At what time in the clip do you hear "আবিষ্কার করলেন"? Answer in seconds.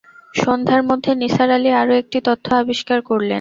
2.61-3.29